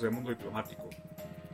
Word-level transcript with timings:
del 0.00 0.12
Mundo 0.12 0.30
Diplomático. 0.30 0.88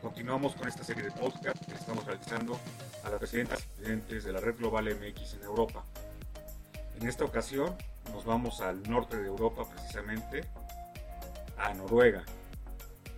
Continuamos 0.00 0.54
con 0.54 0.68
esta 0.68 0.84
serie 0.84 1.02
de 1.02 1.10
podcast 1.10 1.64
que 1.64 1.74
estamos 1.74 2.04
realizando 2.04 2.58
a 3.02 3.10
las 3.10 3.18
presidentas 3.18 3.64
y 3.64 3.66
presidentes 3.76 4.24
de 4.24 4.32
la 4.32 4.40
Red 4.40 4.58
Global 4.58 4.84
MX 4.84 5.34
en 5.34 5.42
Europa. 5.42 5.84
En 7.00 7.08
esta 7.08 7.24
ocasión 7.24 7.76
nos 8.12 8.24
vamos 8.24 8.60
al 8.60 8.82
norte 8.88 9.16
de 9.16 9.26
Europa 9.26 9.64
precisamente, 9.68 10.44
a 11.58 11.74
Noruega, 11.74 12.24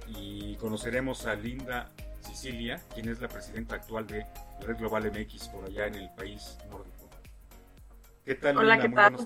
y 0.06 0.56
conoceremos 0.56 1.26
a 1.26 1.34
Linda 1.34 1.90
Sicilia, 2.22 2.80
quien 2.94 3.10
es 3.10 3.20
la 3.20 3.28
presidenta 3.28 3.74
actual 3.76 4.06
de 4.06 4.20
la 4.20 4.66
Red 4.66 4.78
Global 4.78 5.12
MX 5.12 5.48
por 5.48 5.66
allá 5.66 5.88
en 5.88 5.96
el 5.96 6.10
país 6.14 6.56
nórdico. 6.70 7.10
¿Qué 8.24 8.34
tal? 8.34 8.56
Hola, 8.56 8.80
¿qué 8.80 8.88
tal? 8.88 9.16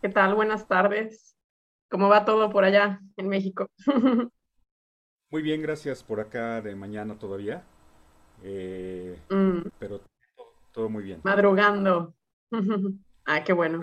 ¿Qué 0.00 0.08
tal? 0.10 0.34
Buenas 0.34 0.68
tardes. 0.68 1.36
¿Cómo 1.88 2.08
va 2.08 2.24
todo 2.24 2.50
por 2.50 2.64
allá 2.64 3.00
en 3.16 3.28
México? 3.28 3.68
Muy 5.34 5.42
bien, 5.42 5.62
gracias 5.62 6.04
por 6.04 6.20
acá 6.20 6.62
de 6.62 6.76
mañana 6.76 7.18
todavía. 7.18 7.64
Eh, 8.44 9.18
mm. 9.28 9.62
Pero 9.80 10.00
todo, 10.70 10.88
muy 10.88 11.02
bien. 11.02 11.22
Madrugando. 11.24 12.14
ah, 13.24 13.42
qué 13.42 13.52
bueno. 13.52 13.82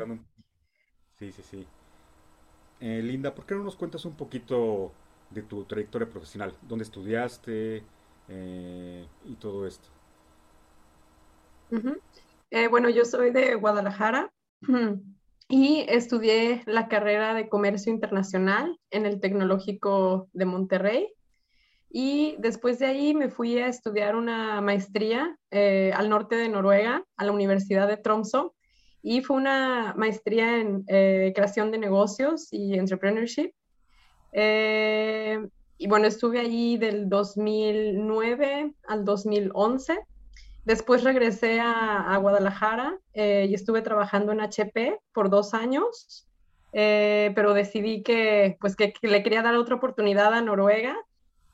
Sí, 1.20 1.30
sí, 1.34 1.42
sí. 1.42 1.68
Eh, 2.80 3.02
Linda, 3.04 3.36
¿por 3.36 3.46
qué 3.46 3.54
no 3.54 3.66
nos 3.66 3.76
cuentas 3.76 4.06
un 4.06 4.16
poquito 4.16 4.94
de 5.30 5.42
tu 5.42 5.66
trayectoria 5.66 6.10
profesional? 6.10 6.54
¿Dónde 6.62 6.86
estudiaste 6.86 7.84
eh, 8.30 9.06
y 9.26 9.36
todo 9.36 9.68
esto? 9.68 9.90
bueno, 12.70 12.90
yo 12.90 13.04
soy 13.04 13.32
de 13.32 13.56
Guadalajara. 13.56 14.32
y 15.50 15.86
estudié 15.90 16.64
la 16.66 16.88
carrera 16.88 17.34
de 17.34 17.50
comercio 17.50 17.92
internacional 17.92 18.80
en 18.90 19.06
el 19.06 19.20
Tecnológico 19.20 20.30
de 20.32 20.46
Monterrey. 20.46 21.14
Y 21.94 22.36
después 22.40 22.80
de 22.80 22.86
ahí 22.86 23.14
me 23.14 23.30
fui 23.30 23.58
a 23.58 23.68
estudiar 23.68 24.16
una 24.16 24.62
maestría 24.62 25.38
eh, 25.52 25.92
al 25.94 26.10
norte 26.10 26.36
de 26.36 26.48
Noruega, 26.48 27.04
a 27.18 27.26
la 27.26 27.34
Universidad 27.34 27.88
de 27.88 27.98
Tromsø. 27.98 28.52
Y 29.04 29.22
fue 29.22 29.36
una 29.36 29.94
maestría 29.98 30.60
en 30.60 30.86
eh, 30.88 31.34
creación 31.36 31.72
de 31.72 31.80
negocios 31.80 32.48
y 32.52 32.76
entrepreneurship. 32.76 33.52
Eh, 34.32 35.46
y 35.78 35.88
bueno, 35.88 36.08
estuve 36.08 36.40
allí 36.40 36.78
del 36.78 37.10
2009 37.10 38.74
al 38.88 39.04
2011 39.04 40.00
Después 40.64 41.04
regresé 41.04 41.60
a, 41.60 42.16
Guadalajara 42.22 42.96
eh, 43.14 43.48
y 43.50 43.56
estuve 43.56 43.82
trabajando 43.82 44.32
en 44.32 44.42
HP 44.42 45.00
por 45.12 45.32
dos 45.32 45.56
años, 45.56 46.28
pero 46.72 47.56
decidí 47.56 48.04
que, 48.04 48.58
pues 48.62 48.76
que, 48.76 48.94
le 49.02 49.24
quería 49.24 49.42
dar 49.42 49.56
otra 49.56 49.76
oportunidad 49.76 50.32
a 50.36 50.42
Noruega, 50.42 50.96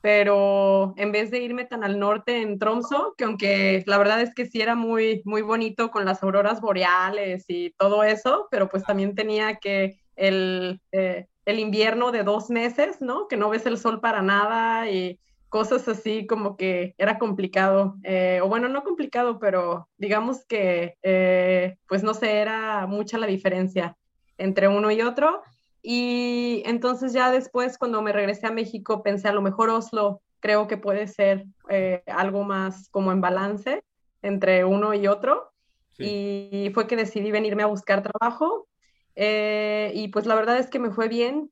pero 0.00 0.94
en 0.96 1.12
vez 1.12 1.30
de 1.30 1.40
irme 1.40 1.64
tan 1.64 1.82
al 1.84 1.98
norte 1.98 2.40
en 2.40 2.58
Tromso, 2.58 3.14
que 3.16 3.24
aunque 3.24 3.82
la 3.86 3.98
verdad 3.98 4.20
es 4.20 4.34
que 4.34 4.46
sí 4.46 4.60
era 4.60 4.74
muy, 4.74 5.22
muy 5.24 5.42
bonito 5.42 5.90
con 5.90 6.04
las 6.04 6.22
auroras 6.22 6.60
boreales 6.60 7.44
y 7.48 7.70
todo 7.78 8.02
eso, 8.04 8.48
pero 8.50 8.68
pues 8.68 8.84
también 8.84 9.14
tenía 9.14 9.56
que 9.56 9.98
el, 10.16 10.80
eh, 10.92 11.26
el 11.44 11.58
invierno 11.58 12.12
de 12.12 12.22
dos 12.22 12.50
meses, 12.50 13.00
¿no? 13.00 13.26
Que 13.28 13.36
no 13.36 13.48
ves 13.48 13.66
el 13.66 13.78
sol 13.78 14.00
para 14.00 14.22
nada 14.22 14.90
y 14.90 15.18
cosas 15.48 15.88
así 15.88 16.26
como 16.26 16.56
que 16.56 16.94
era 16.98 17.18
complicado, 17.18 17.96
eh, 18.02 18.40
o 18.42 18.48
bueno, 18.48 18.68
no 18.68 18.82
complicado, 18.82 19.38
pero 19.38 19.88
digamos 19.96 20.44
que, 20.46 20.96
eh, 21.02 21.76
pues 21.88 22.02
no 22.02 22.14
sé, 22.14 22.38
era 22.38 22.86
mucha 22.86 23.18
la 23.18 23.26
diferencia 23.26 23.96
entre 24.36 24.68
uno 24.68 24.90
y 24.90 25.02
otro. 25.02 25.42
Y 25.90 26.62
entonces 26.66 27.14
ya 27.14 27.30
después, 27.30 27.78
cuando 27.78 28.02
me 28.02 28.12
regresé 28.12 28.46
a 28.46 28.52
México, 28.52 29.02
pensé 29.02 29.26
a 29.28 29.32
lo 29.32 29.40
mejor 29.40 29.70
Oslo 29.70 30.20
creo 30.38 30.68
que 30.68 30.76
puede 30.76 31.06
ser 31.06 31.46
eh, 31.70 32.02
algo 32.06 32.44
más 32.44 32.90
como 32.90 33.10
en 33.10 33.22
balance 33.22 33.82
entre 34.20 34.66
uno 34.66 34.92
y 34.92 35.06
otro. 35.06 35.50
Y 35.96 36.70
fue 36.74 36.86
que 36.86 36.94
decidí 36.94 37.30
venirme 37.30 37.62
a 37.62 37.66
buscar 37.66 38.02
trabajo. 38.02 38.68
y 39.16 40.08
pues 40.08 40.26
la 40.26 40.34
verdad 40.34 40.58
es 40.58 40.68
que 40.68 40.78
me 40.78 40.90
fue 40.90 41.08
bien 41.08 41.50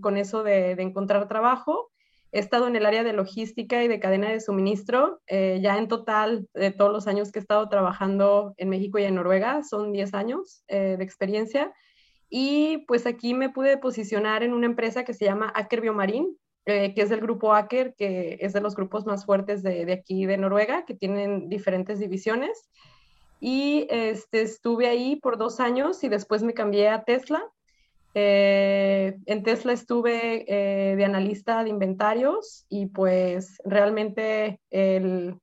con 0.00 0.16
eso 0.16 0.42
de, 0.42 0.74
de 0.74 0.82
encontrar 0.82 1.28
trabajo. 1.28 1.92
He 2.30 2.40
estado 2.40 2.66
en 2.66 2.76
el 2.76 2.84
área 2.84 3.04
de 3.04 3.14
logística 3.14 3.82
y 3.82 3.88
de 3.88 4.00
cadena 4.00 4.30
de 4.30 4.40
suministro. 4.40 5.20
Eh, 5.26 5.60
ya 5.62 5.78
en 5.78 5.88
total, 5.88 6.48
de 6.52 6.70
todos 6.70 6.92
los 6.92 7.06
años 7.06 7.32
que 7.32 7.38
he 7.38 7.42
estado 7.42 7.68
trabajando 7.68 8.54
en 8.58 8.68
México 8.68 8.98
y 8.98 9.04
en 9.04 9.14
Noruega, 9.14 9.62
son 9.62 9.92
10 9.92 10.12
años 10.14 10.62
eh, 10.68 10.96
de 10.98 11.04
experiencia. 11.04 11.72
Y 12.30 12.78
pues 12.86 13.06
aquí 13.06 13.34
me 13.34 13.50
pude 13.50 13.78
posicionar 13.78 14.42
en 14.42 14.52
una 14.52 14.66
empresa 14.66 15.04
que 15.04 15.14
se 15.14 15.24
llama 15.24 15.52
Aker 15.54 15.80
Biomarín, 15.80 16.38
eh, 16.66 16.94
que 16.94 17.02
es 17.02 17.08
del 17.08 17.20
grupo 17.20 17.54
Aker, 17.54 17.94
que 17.94 18.38
es 18.40 18.52
de 18.52 18.60
los 18.60 18.74
grupos 18.74 19.06
más 19.06 19.24
fuertes 19.24 19.62
de, 19.62 19.86
de 19.86 19.92
aquí 19.92 20.26
de 20.26 20.36
Noruega, 20.36 20.84
que 20.84 20.94
tienen 20.94 21.48
diferentes 21.48 21.98
divisiones. 21.98 22.68
Y 23.40 23.86
este, 23.90 24.42
estuve 24.42 24.88
ahí 24.88 25.16
por 25.16 25.38
dos 25.38 25.60
años 25.60 26.02
y 26.04 26.08
después 26.08 26.42
me 26.42 26.54
cambié 26.54 26.88
a 26.88 27.04
Tesla 27.04 27.42
eh, 28.14 29.16
en 29.26 29.42
Tesla 29.42 29.72
estuve 29.72 30.44
eh, 30.48 30.96
de 30.96 31.04
analista 31.04 31.62
de 31.62 31.70
inventarios 31.70 32.64
y 32.68 32.86
pues 32.86 33.60
realmente 33.64 34.60
el, 34.70 35.40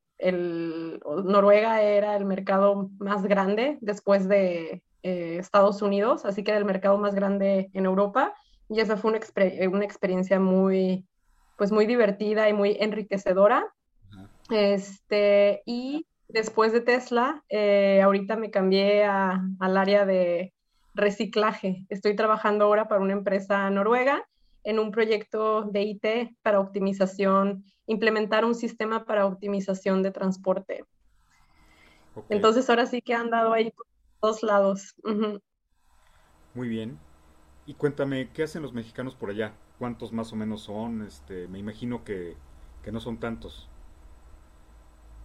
Noruega 1.24 1.82
era 1.82 2.16
el 2.16 2.26
mercado 2.26 2.90
más 2.98 3.24
grande 3.24 3.78
después 3.82 4.28
de 4.28 4.82
eh, 5.06 5.38
Estados 5.40 5.82
Unidos, 5.84 6.26
así 6.26 6.44
que 6.44 6.50
era 6.50 6.58
el 6.58 6.66
mercado 6.66 6.98
más 6.98 7.14
grande 7.14 7.70
en 7.74 7.86
Europa 7.86 8.34
y 8.70 8.80
esa 8.80 8.98
fue 8.98 9.12
una, 9.12 9.20
una 9.70 9.86
experiencia 9.86 10.40
muy, 10.40 11.06
pues 11.58 11.72
muy 11.72 11.86
divertida 11.86 12.50
y 12.50 12.54
muy 12.54 12.76
enriquecedora. 12.80 13.68
Este, 14.50 15.62
y 15.66 16.08
después 16.28 16.74
de 16.74 16.82
Tesla, 16.82 17.44
ahorita 18.04 18.36
me 18.36 18.50
cambié 18.50 19.06
al 19.06 19.78
área 19.78 20.08
de 20.08 20.54
reciclaje. 20.96 21.86
Estoy 21.90 22.16
trabajando 22.16 22.66
ahora 22.66 22.88
para 22.88 23.02
una 23.02 23.14
empresa 23.14 23.70
noruega 23.70 24.26
en 24.64 24.80
un 24.80 24.92
proyecto 24.92 25.62
de 25.62 25.84
IT 25.84 26.06
para 26.42 26.60
optimización, 26.60 27.64
implementar 27.86 28.44
un 28.44 28.56
sistema 28.56 29.06
para 29.06 29.28
optimización 29.28 30.02
de 30.02 30.12
transporte. 30.12 30.84
Entonces 32.30 32.70
ahora 32.70 32.88
sí 32.88 33.02
que 33.02 33.14
han 33.14 33.30
dado 33.30 33.54
ahí 33.54 33.72
todos 34.26 34.42
lados. 34.42 34.96
Muy 36.56 36.68
bien. 36.68 36.98
Y 37.68 37.76
cuéntame, 37.76 38.30
¿qué 38.34 38.42
hacen 38.42 38.64
los 38.64 38.74
mexicanos 38.74 39.14
por 39.14 39.30
allá? 39.30 39.54
¿Cuántos 39.78 40.12
más 40.14 40.34
o 40.34 40.36
menos 40.36 40.62
son? 40.64 41.06
Este, 41.06 41.48
me 41.48 41.60
imagino 41.60 42.04
que, 42.04 42.36
que 42.84 42.92
no 42.92 43.00
son 43.00 43.20
tantos. 43.20 43.70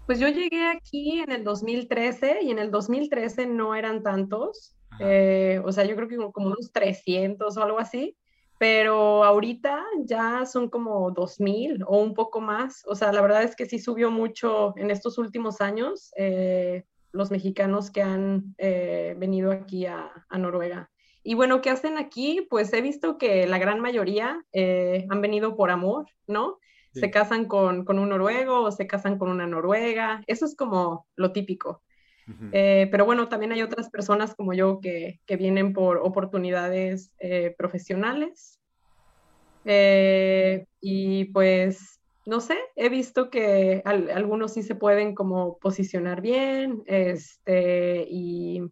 Pues 0.04 0.18
yo 0.18 0.28
llegué 0.28 0.68
aquí 0.68 1.20
en 1.20 1.32
el 1.32 1.44
2013 1.44 2.40
y 2.42 2.50
en 2.50 2.58
el 2.58 2.70
2013 2.70 3.46
no 3.46 3.74
eran 3.74 4.02
tantos. 4.02 4.76
Eh, 4.98 5.62
o 5.64 5.72
sea, 5.72 5.84
yo 5.84 5.96
creo 5.96 6.08
que 6.08 6.16
como 6.32 6.48
unos 6.48 6.72
300 6.72 7.56
o 7.56 7.62
algo 7.62 7.78
así, 7.78 8.18
pero 8.58 9.24
ahorita 9.24 9.82
ya 10.04 10.44
son 10.44 10.68
como 10.68 11.10
2000 11.12 11.84
o 11.86 12.02
un 12.02 12.12
poco 12.12 12.42
más. 12.42 12.82
O 12.86 12.94
sea, 12.94 13.12
la 13.12 13.22
verdad 13.22 13.44
es 13.44 13.56
que 13.56 13.64
sí 13.64 13.78
subió 13.78 14.10
mucho 14.10 14.74
en 14.76 14.90
estos 14.90 15.16
últimos 15.16 15.62
años 15.62 16.12
eh, 16.18 16.84
los 17.12 17.30
mexicanos 17.30 17.90
que 17.90 18.02
han 18.02 18.54
eh, 18.58 19.14
venido 19.18 19.52
aquí 19.52 19.86
a, 19.86 20.10
Noruega. 20.30 20.90
Y 21.22 21.34
bueno, 21.34 21.60
¿qué 21.60 21.70
hacen 21.70 21.98
aquí? 21.98 22.46
Pues 22.48 22.72
he 22.72 22.80
visto 22.80 23.18
que 23.18 23.46
la 23.46 23.58
gran 23.58 23.80
mayoría 23.80 24.42
han 24.54 25.20
venido 25.20 25.54
por 25.54 25.70
amor, 25.70 26.06
¿no? 26.26 26.58
Se 26.92 27.10
casan 27.10 27.44
con, 27.44 27.84
con 27.84 27.98
un 27.98 28.08
noruego 28.08 28.62
o 28.62 28.72
se 28.72 28.86
casan 28.86 29.18
con 29.18 29.28
una 29.28 29.46
noruega. 29.46 30.22
Eso 30.26 30.46
es 30.46 30.56
como 30.56 31.06
lo 31.14 31.32
típico. 31.32 31.82
Eh, 32.52 32.88
pero 32.90 33.04
bueno, 33.04 33.28
también 33.28 33.52
hay 33.52 33.62
otras 33.62 33.90
personas 33.90 34.34
como 34.34 34.52
yo 34.52 34.80
que, 34.80 35.20
que 35.26 35.36
vienen 35.36 35.72
por 35.72 35.98
oportunidades 35.98 37.12
eh, 37.18 37.54
profesionales. 37.56 38.60
Eh, 39.64 40.66
y 40.80 41.26
pues, 41.26 41.99
no 42.26 42.40
sé, 42.40 42.58
he 42.76 42.88
visto 42.88 43.30
que 43.30 43.82
algunos 43.84 44.52
sí 44.52 44.62
se 44.62 44.74
pueden 44.74 45.14
como 45.14 45.58
posicionar 45.58 46.20
bien, 46.20 46.82
este, 46.86 48.06
y, 48.08 48.62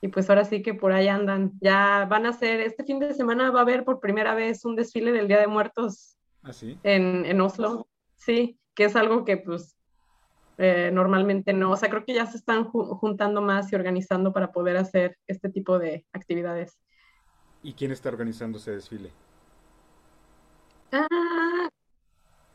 y, 0.00 0.08
pues 0.08 0.30
ahora 0.30 0.44
sí 0.44 0.62
que 0.62 0.74
por 0.74 0.92
ahí 0.92 1.08
andan. 1.08 1.52
Ya 1.60 2.06
van 2.08 2.26
a 2.26 2.30
hacer, 2.30 2.60
este 2.60 2.84
fin 2.84 2.98
de 3.00 3.14
semana 3.14 3.50
va 3.50 3.60
a 3.60 3.62
haber 3.62 3.84
por 3.84 4.00
primera 4.00 4.34
vez 4.34 4.64
un 4.64 4.76
desfile 4.76 5.12
del 5.12 5.28
Día 5.28 5.40
de 5.40 5.46
Muertos 5.46 6.16
¿Ah, 6.42 6.50
en, 6.82 7.24
en 7.24 7.40
Oslo. 7.40 7.88
Sí, 8.16 8.58
que 8.74 8.84
es 8.84 8.96
algo 8.96 9.24
que 9.24 9.36
pues 9.36 9.76
eh, 10.58 10.90
normalmente 10.92 11.52
no. 11.52 11.72
O 11.72 11.76
sea, 11.76 11.90
creo 11.90 12.04
que 12.04 12.14
ya 12.14 12.26
se 12.26 12.36
están 12.36 12.64
juntando 12.64 13.42
más 13.42 13.72
y 13.72 13.74
organizando 13.74 14.32
para 14.32 14.52
poder 14.52 14.76
hacer 14.76 15.18
este 15.26 15.48
tipo 15.48 15.78
de 15.78 16.06
actividades. 16.12 16.78
¿Y 17.62 17.74
quién 17.74 17.92
está 17.92 18.08
organizando 18.08 18.58
ese 18.58 18.72
desfile? 18.72 19.10
Ah, 20.92 21.06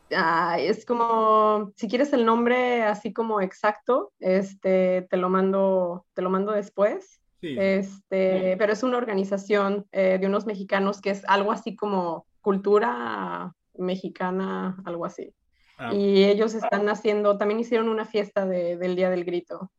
es 0.09 0.85
como, 0.85 1.71
si 1.75 1.87
quieres 1.87 2.13
el 2.13 2.25
nombre 2.25 2.83
así 2.83 3.13
como 3.13 3.41
exacto, 3.41 4.13
este, 4.19 5.07
te 5.09 5.17
lo 5.17 5.29
mando, 5.29 6.05
te 6.13 6.21
lo 6.21 6.29
mando 6.29 6.51
después. 6.51 7.21
Este, 7.39 8.55
pero 8.57 8.73
es 8.73 8.83
una 8.83 8.97
organización 8.97 9.85
eh, 9.91 10.17
de 10.19 10.27
unos 10.27 10.45
mexicanos 10.45 10.99
que 10.99 11.11
es 11.11 11.23
algo 11.27 11.51
así 11.51 11.75
como 11.75 12.25
cultura 12.41 13.53
mexicana, 13.75 14.75
algo 14.85 15.05
así. 15.05 15.33
Ah. 15.77 15.93
Y 15.93 16.23
ellos 16.23 16.55
están 16.55 16.89
haciendo, 16.89 17.37
también 17.37 17.59
hicieron 17.59 17.89
una 17.89 18.05
fiesta 18.05 18.45
del 18.45 18.95
Día 18.95 19.09
del 19.09 19.23
Grito. 19.23 19.71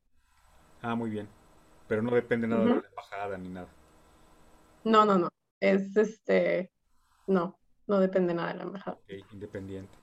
Ah, 0.83 0.95
muy 0.95 1.11
bien. 1.11 1.29
Pero 1.89 2.03
no 2.03 2.15
depende 2.15 2.47
nada 2.47 2.65
de 2.65 2.71
la 2.71 2.89
embajada 2.89 3.39
ni 3.39 3.49
nada. 3.49 3.69
No, 4.85 5.05
no, 5.05 5.19
no. 5.19 5.29
Es 5.61 5.97
este, 5.97 6.71
no, 7.27 7.59
no 7.89 7.99
depende 7.99 8.35
nada 8.35 8.53
de 8.53 8.59
la 8.59 8.63
embajada. 8.63 8.99
independiente. 9.33 9.98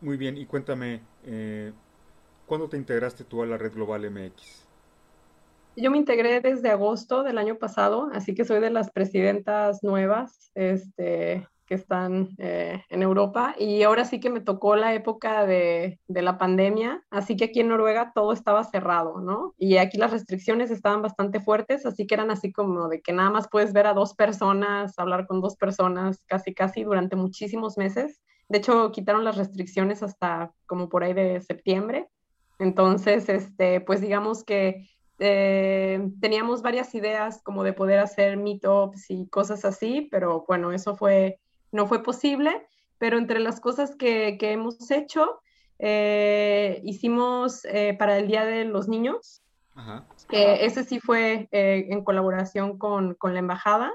Muy 0.00 0.16
bien, 0.16 0.36
y 0.36 0.46
cuéntame, 0.46 1.00
eh, 1.24 1.72
¿cuándo 2.46 2.68
te 2.68 2.76
integraste 2.76 3.24
tú 3.24 3.42
a 3.42 3.46
la 3.46 3.58
red 3.58 3.74
global 3.74 4.04
MX? 4.04 4.64
Yo 5.76 5.90
me 5.90 5.98
integré 5.98 6.40
desde 6.40 6.70
agosto 6.70 7.22
del 7.22 7.38
año 7.38 7.58
pasado, 7.58 8.08
así 8.12 8.34
que 8.34 8.44
soy 8.44 8.60
de 8.60 8.70
las 8.70 8.90
presidentas 8.90 9.82
nuevas 9.82 10.50
este, 10.54 11.46
que 11.68 11.74
están 11.74 12.30
eh, 12.38 12.82
en 12.88 13.02
Europa. 13.02 13.54
Y 13.58 13.82
ahora 13.82 14.06
sí 14.06 14.20
que 14.20 14.30
me 14.30 14.40
tocó 14.40 14.74
la 14.74 14.94
época 14.94 15.44
de, 15.44 16.00
de, 16.08 16.22
la 16.22 16.38
pandemia, 16.38 17.04
así 17.10 17.36
que 17.36 17.44
aquí 17.46 17.60
en 17.60 17.68
Noruega 17.68 18.12
todo 18.14 18.32
estaba 18.32 18.64
cerrado, 18.64 19.20
¿no? 19.20 19.54
Y 19.58 19.76
aquí 19.76 19.98
las 19.98 20.10
restricciones 20.10 20.70
estaban 20.70 21.02
bastante 21.02 21.40
fuertes, 21.40 21.84
así 21.84 22.06
que 22.06 22.14
eran 22.14 22.30
así 22.30 22.50
como 22.52 22.88
de 22.88 23.02
que 23.02 23.12
nada 23.12 23.30
más 23.30 23.48
puedes 23.48 23.72
ver 23.74 23.86
a 23.86 23.92
dos 23.92 24.14
personas, 24.14 24.98
hablar 24.98 25.26
con 25.26 25.42
dos 25.42 25.56
personas 25.56 26.22
casi, 26.26 26.54
casi 26.54 26.84
durante 26.84 27.16
muchísimos 27.16 27.76
meses. 27.76 28.22
De 28.48 28.58
hecho, 28.58 28.90
quitaron 28.90 29.24
las 29.24 29.36
restricciones 29.36 30.02
hasta 30.02 30.52
como 30.66 30.88
por 30.88 31.04
ahí 31.04 31.12
de 31.12 31.42
septiembre. 31.42 32.08
Entonces, 32.58 33.28
este, 33.28 33.82
pues 33.82 34.00
digamos 34.00 34.42
que 34.42 34.88
eh, 35.20 36.00
teníamos 36.20 36.62
varias 36.62 36.94
ideas 36.94 37.42
como 37.42 37.64
de 37.64 37.72
poder 37.72 37.98
hacer 37.98 38.36
meetups 38.36 39.10
y 39.10 39.28
cosas 39.28 39.64
así, 39.64 40.08
pero 40.10 40.44
bueno, 40.46 40.72
eso 40.72 40.96
fue, 40.96 41.40
no 41.72 41.86
fue 41.86 42.02
posible. 42.02 42.66
Pero 42.98 43.16
entre 43.16 43.38
las 43.38 43.60
cosas 43.60 43.94
que, 43.94 44.36
que 44.38 44.52
hemos 44.52 44.90
hecho, 44.90 45.40
eh, 45.78 46.80
hicimos 46.84 47.64
eh, 47.66 47.94
para 47.96 48.18
el 48.18 48.26
Día 48.26 48.44
de 48.44 48.64
los 48.64 48.88
Niños. 48.88 49.42
ese 50.30 50.82
sí 50.82 50.98
fue 50.98 51.48
en 51.52 52.02
colaboración 52.02 52.76
con, 52.78 53.14
con 53.14 53.34
la 53.34 53.38
embajada, 53.38 53.92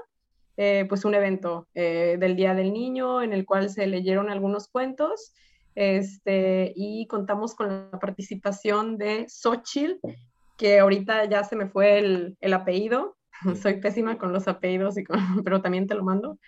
pues 0.88 1.04
un 1.04 1.14
evento 1.14 1.68
del 1.74 2.36
Día 2.36 2.54
del 2.54 2.72
Niño 2.72 3.20
en 3.20 3.34
el 3.34 3.44
cual 3.44 3.68
se 3.68 3.86
leyeron 3.86 4.30
algunos 4.30 4.68
cuentos 4.68 5.34
este, 5.74 6.72
y 6.76 7.06
contamos 7.06 7.54
con 7.54 7.90
la 7.90 7.98
participación 7.98 8.96
de 8.96 9.26
Xochitl, 9.28 9.98
que 10.56 10.78
ahorita 10.78 11.24
ya 11.24 11.42
se 11.44 11.56
me 11.56 11.66
fue 11.66 11.98
el, 11.98 12.36
el 12.40 12.52
apellido, 12.52 13.16
soy 13.60 13.80
pésima 13.80 14.18
con 14.18 14.32
los 14.32 14.46
apellidos, 14.46 14.96
y 14.98 15.04
pero 15.44 15.62
también 15.62 15.86
te 15.86 15.94
lo 15.94 16.04
mando, 16.04 16.38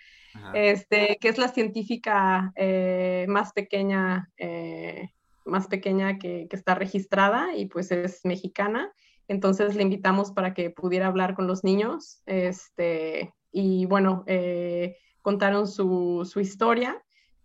este, 0.53 1.17
que 1.19 1.29
es 1.29 1.37
la 1.37 1.47
científica 1.47 2.51
eh, 2.55 3.25
más 3.27 3.53
pequeña, 3.53 4.29
eh, 4.37 5.09
más 5.45 5.67
pequeña 5.67 6.17
que, 6.17 6.47
que, 6.49 6.55
está 6.55 6.75
registrada 6.75 7.55
y 7.55 7.65
pues 7.67 7.91
es 7.91 8.21
mexicana. 8.23 8.91
Entonces 9.27 9.75
le 9.75 9.83
invitamos 9.83 10.31
para 10.31 10.53
que 10.53 10.69
pudiera 10.69 11.07
hablar 11.07 11.35
con 11.35 11.47
los 11.47 11.63
niños 11.63 12.21
este, 12.25 13.33
y 13.51 13.85
bueno, 13.85 14.23
eh, 14.27 14.97
contaron 15.21 15.67
su, 15.67 16.27
su 16.29 16.39
historia 16.39 17.03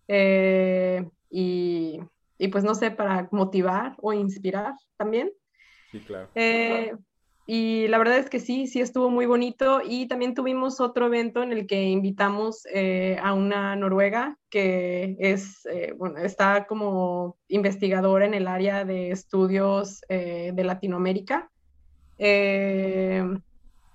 y, 0.09 1.99
y 2.39 2.49
pues 2.49 2.65
no 2.65 2.75
sé, 2.75 2.91
para 2.91 3.29
motivar 3.31 3.97
o 3.99 4.13
inspirar 4.13 4.75
también. 4.97 5.33
Sí, 5.93 6.01
claro. 6.01 6.29
Eh, 6.35 6.93
y 7.47 7.89
la 7.89 7.99
verdad 7.99 8.19
es 8.19 8.31
que 8.31 8.39
sí, 8.39 8.67
sí 8.67 8.81
estuvo 8.81 9.11
muy 9.11 9.27
bonito. 9.27 9.81
Y 9.85 10.07
también 10.07 10.35
tuvimos 10.35 10.81
otro 10.81 11.07
evento 11.07 11.43
en 11.43 11.53
el 11.53 11.67
que 11.67 11.83
invitamos 11.83 12.67
eh, 12.73 13.19
a 13.23 13.35
una 13.35 13.75
noruega 13.75 14.39
que 14.49 15.17
es, 15.19 15.67
eh, 15.67 15.95
bueno, 15.97 16.19
está 16.19 16.67
como 16.67 17.37
investigadora 17.49 18.27
en 18.27 18.35
el 18.35 18.47
área 18.47 18.85
de 18.85 19.11
estudios 19.11 20.03
de 20.09 20.63
Latinoamérica, 20.65 21.51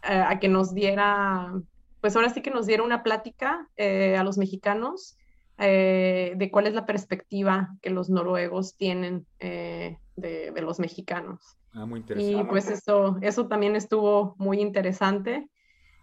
a, 0.01 0.39
que 0.39 0.47
nos 0.49 0.73
diera, 0.73 1.53
pues 2.01 2.15
ahora 2.15 2.29
sí 2.29 2.41
que 2.41 2.49
nos 2.49 2.65
diera 2.65 2.83
una 2.83 3.03
plática 3.03 3.69
a 3.77 4.23
los 4.23 4.38
mexicanos 4.38 5.15
de 5.57 6.49
cuál 6.51 6.67
es 6.67 6.73
la 6.73 6.85
perspectiva 6.88 7.69
que 7.81 7.91
los 7.91 8.09
noruegos 8.09 8.75
tienen 8.75 9.27
de 9.39 10.61
los 10.61 10.79
mexicanos. 10.79 11.57
Ah, 11.77 11.85
muy 11.85 12.00
interesante. 12.00 12.41
Y 12.41 12.44
pues 12.45 12.69
eso, 12.71 13.18
eso 13.21 13.47
también 13.47 13.75
estuvo 13.75 14.35
muy 14.39 14.59
interesante. 14.59 15.47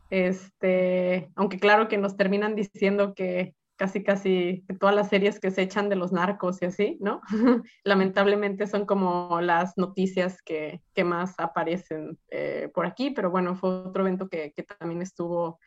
Este, 0.08 1.30
aunque 1.34 1.58
claro 1.58 1.88
que 1.88 1.98
nos 1.98 2.16
terminan 2.16 2.54
diciendo 2.54 3.12
que 3.12 3.56
casi 3.76 4.04
casi 4.04 4.64
todas 4.78 4.94
las 4.94 5.08
series 5.08 5.40
que 5.40 5.50
se 5.50 5.62
echan 5.62 5.88
de 5.88 5.96
los 5.96 6.12
narcos 6.12 6.62
y 6.62 6.66
así, 6.66 6.96
¿no? 7.00 7.20
Lamentablemente 7.82 8.68
son 8.68 8.86
como 8.86 9.40
las 9.40 9.76
noticias 9.76 10.40
que, 10.42 10.80
que 10.94 11.02
más 11.02 11.34
aparecen 11.38 12.16
eh, 12.30 12.70
por 12.72 12.86
aquí, 12.86 13.10
pero 13.10 13.32
bueno, 13.32 13.56
fue 13.56 13.70
otro 13.70 14.02
evento 14.02 14.28
que, 14.28 14.52
que 14.52 14.62
también 14.62 15.02
estuvo, 15.02 15.58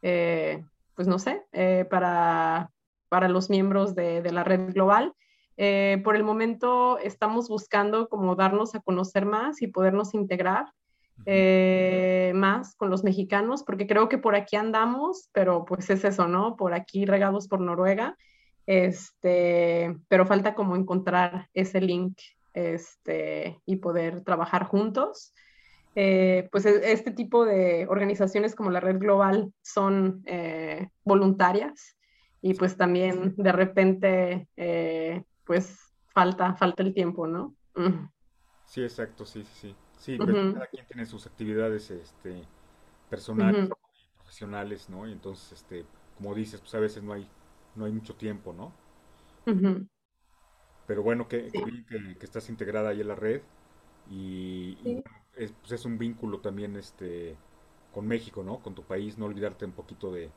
eh, 0.00 0.64
pues 0.94 1.06
no 1.06 1.18
sé, 1.18 1.42
eh, 1.52 1.86
para, 1.90 2.70
para 3.10 3.28
los 3.28 3.50
miembros 3.50 3.94
de, 3.94 4.22
de 4.22 4.32
la 4.32 4.44
red 4.44 4.72
global. 4.72 5.12
Eh, 5.56 6.00
por 6.02 6.16
el 6.16 6.24
momento 6.24 6.98
estamos 6.98 7.48
buscando 7.48 8.08
como 8.08 8.34
darnos 8.36 8.74
a 8.74 8.80
conocer 8.80 9.26
más 9.26 9.60
y 9.62 9.66
podernos 9.66 10.14
integrar 10.14 10.66
eh, 11.26 12.32
más 12.34 12.74
con 12.74 12.90
los 12.90 13.04
mexicanos, 13.04 13.62
porque 13.62 13.86
creo 13.86 14.08
que 14.08 14.18
por 14.18 14.34
aquí 14.34 14.56
andamos, 14.56 15.28
pero 15.32 15.64
pues 15.64 15.88
es 15.90 16.04
eso, 16.04 16.26
¿no? 16.26 16.56
Por 16.56 16.74
aquí 16.74 17.04
regados 17.04 17.48
por 17.48 17.60
Noruega, 17.60 18.16
este, 18.66 19.96
pero 20.08 20.26
falta 20.26 20.54
como 20.54 20.74
encontrar 20.74 21.48
ese 21.52 21.80
link 21.80 22.18
este, 22.54 23.60
y 23.66 23.76
poder 23.76 24.22
trabajar 24.22 24.64
juntos. 24.64 25.34
Eh, 25.94 26.48
pues 26.50 26.64
e, 26.64 26.92
este 26.92 27.10
tipo 27.10 27.44
de 27.44 27.86
organizaciones 27.88 28.54
como 28.54 28.70
la 28.70 28.80
Red 28.80 28.98
Global 28.98 29.52
son 29.60 30.24
voluntarias 31.04 31.98
y 32.40 32.54
pues 32.54 32.76
también 32.76 33.34
de 33.36 33.52
repente 33.52 34.48
pues 35.52 35.92
falta, 36.06 36.54
falta 36.54 36.82
el 36.82 36.94
tiempo, 36.94 37.26
¿no? 37.26 37.54
Sí, 38.64 38.82
exacto, 38.82 39.26
sí, 39.26 39.44
sí, 39.44 39.50
sí. 39.60 39.76
Sí, 39.98 40.16
cada 40.16 40.66
quien 40.66 40.86
tiene 40.86 41.04
sus 41.04 41.26
actividades 41.26 41.90
este, 41.90 42.42
personales 43.10 43.68
y 43.68 44.16
profesionales, 44.16 44.88
¿no? 44.88 45.06
Y 45.06 45.12
entonces, 45.12 45.52
este, 45.52 45.84
como 46.16 46.34
dices, 46.34 46.58
pues 46.58 46.74
a 46.74 46.78
veces 46.78 47.02
no 47.02 47.12
hay, 47.12 47.28
no 47.74 47.84
hay 47.84 47.92
mucho 47.92 48.14
tiempo, 48.14 48.54
¿no? 48.54 48.72
Pero 50.86 51.02
bueno, 51.02 51.28
que, 51.28 51.50
que, 51.52 52.24
estás 52.24 52.48
integrada 52.48 52.88
ahí 52.88 53.02
en 53.02 53.08
la 53.08 53.14
red 53.14 53.42
y, 54.10 55.02
es, 55.36 55.52
pues 55.52 55.72
es 55.72 55.84
un 55.84 55.98
vínculo 55.98 56.40
también 56.40 56.76
este, 56.76 57.36
con 57.92 58.08
México, 58.08 58.42
¿no? 58.42 58.60
Con 58.62 58.74
tu 58.74 58.84
país, 58.84 59.18
no 59.18 59.26
olvidarte 59.26 59.66
un 59.66 59.72
poquito 59.72 60.10
de, 60.10 60.30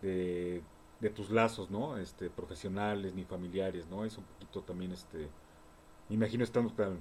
de, 0.00 0.62
de 1.00 1.10
tus 1.10 1.30
lazos, 1.30 1.70
¿no? 1.70 1.96
Este, 1.98 2.30
profesionales 2.30 3.14
ni 3.14 3.24
familiares, 3.24 3.86
¿no? 3.88 4.04
Es 4.04 4.16
un 4.18 4.24
poquito 4.24 4.62
también, 4.62 4.92
este, 4.92 5.28
imagino 6.08 6.44
estando 6.44 6.72
tan, 6.72 6.98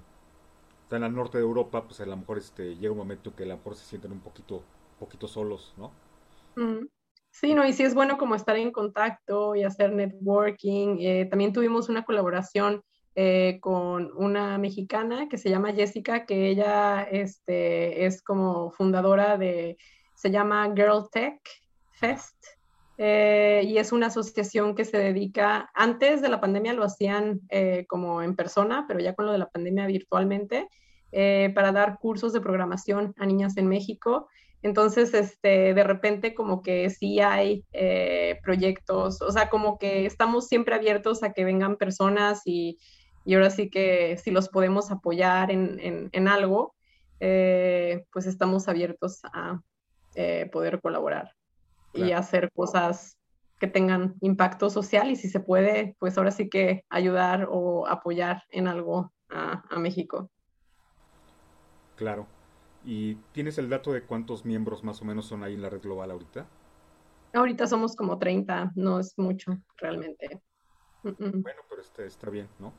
tan 0.90 1.04
al 1.04 1.16
norte 1.16 1.38
de 1.38 1.44
Europa, 1.44 1.84
pues 1.86 2.00
a 2.02 2.06
lo 2.06 2.18
mejor 2.18 2.38
este, 2.38 2.76
llega 2.76 2.92
un 2.92 2.98
momento 2.98 3.36
que 3.36 3.44
a 3.44 3.48
lo 3.48 3.58
mejor 3.58 3.76
se 3.76 3.86
sienten 3.86 4.12
un 4.12 4.20
poquito, 4.20 4.64
poquito 5.00 5.28
solos, 5.28 5.74
¿no? 5.78 5.92
Sí, 7.30 7.56
no, 7.56 7.66
y 7.66 7.74
sí 7.74 7.84
es 7.84 7.96
bueno 7.96 8.18
como 8.20 8.36
estar 8.36 8.56
en 8.58 8.72
contacto 8.72 9.56
y 9.56 9.64
hacer 9.64 9.92
networking. 9.92 10.98
Eh, 11.00 11.26
también 11.26 11.52
tuvimos 11.52 11.90
una 11.90 12.06
colaboración 12.06 12.84
eh, 13.16 13.58
con 13.60 14.12
una 14.16 14.58
mexicana 14.60 15.28
que 15.30 15.38
se 15.38 15.50
llama 15.50 15.74
Jessica, 15.74 16.26
que 16.26 16.50
ella 16.50 17.04
este, 17.04 18.06
es 18.06 18.22
como 18.22 18.72
fundadora 18.72 19.38
de, 19.38 19.78
se 20.16 20.30
llama 20.30 20.72
Girl 20.76 21.10
Tech 21.12 21.40
Fest. 21.92 22.36
Eh, 22.98 23.64
y 23.66 23.78
es 23.78 23.92
una 23.92 24.08
asociación 24.08 24.76
que 24.76 24.86
se 24.86 24.98
dedica, 24.98 25.72
antes 25.74 26.22
de 26.22 26.30
la 26.30 26.40
pandemia 26.40 26.74
lo 26.74 26.84
hacían 26.84 27.42
eh, 27.50 27.86
como 27.88 28.22
en 28.22 28.36
persona, 28.36 28.86
pero 28.88 29.00
ya 29.00 29.16
con 29.16 29.26
lo 29.26 29.32
de 29.32 29.40
la 29.40 29.50
pandemia 29.50 29.88
virtualmente, 29.88 30.70
eh, 31.12 31.52
para 31.56 31.72
dar 31.72 31.98
cursos 32.00 32.34
de 32.34 32.42
programación 32.42 33.14
a 33.18 33.26
niñas 33.26 33.58
en 33.58 33.68
México. 33.68 34.28
Entonces, 34.62 35.14
este, 35.14 35.74
de 35.74 35.84
repente 35.84 36.34
como 36.34 36.62
que 36.62 36.90
sí 36.90 37.20
hay 37.20 37.66
proyectos, 38.44 39.22
o 39.22 39.32
sea, 39.32 39.50
como 39.50 39.78
que 39.78 40.06
estamos 40.06 40.48
siempre 40.48 40.76
abiertos 40.76 41.22
a 41.24 41.34
que 41.34 41.44
vengan 41.44 41.76
personas 41.76 42.44
y, 42.46 42.78
y 43.26 43.34
ahora 43.34 43.50
sí 43.50 43.70
que 43.70 44.18
si 44.18 44.32
los 44.32 44.48
podemos 44.48 44.90
apoyar 44.90 45.52
en 45.52 46.28
algo, 46.30 46.76
pues 47.20 48.26
estamos 48.26 48.70
abiertos 48.70 49.20
a 49.26 49.62
poder 50.52 50.80
colaborar 50.80 51.34
y 51.94 52.12
hacer 52.12 52.52
cosas 52.54 53.18
que 53.60 53.68
tengan 53.68 54.16
impacto 54.22 54.70
social 54.70 55.10
y 55.10 55.16
si 55.16 55.30
se 55.30 55.40
puede, 55.40 55.96
pues 56.00 56.18
ahora 56.18 56.32
sí 56.32 56.50
que 56.50 56.84
ayudar 56.90 57.48
o 57.50 57.88
apoyar 57.88 58.44
en 58.50 58.68
algo 58.68 59.14
a, 59.30 59.80
México. 59.80 60.30
Claro. 61.96 62.28
¿Y 62.86 63.16
tienes 63.32 63.58
el 63.58 63.70
dato 63.70 63.94
de 63.94 64.04
cuántos 64.04 64.46
miembros 64.46 64.84
más 64.84 65.02
o 65.02 65.06
menos 65.06 65.26
son 65.26 65.44
ahí 65.44 65.54
en 65.54 65.62
la 65.62 65.70
red 65.70 65.82
global 65.82 66.12
ahorita? 66.12 66.46
Ahorita 67.34 67.66
somos 67.66 67.96
como 67.96 68.20
30, 68.20 68.74
no 68.76 69.00
es 69.00 69.18
mucho 69.18 69.58
realmente. 69.78 70.42
Bueno, 71.02 71.62
pero 71.70 71.82
está, 71.82 72.04
está 72.04 72.30
bien, 72.30 72.48
¿no? 72.60 72.74